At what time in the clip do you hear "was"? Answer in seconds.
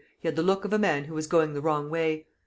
1.13-1.27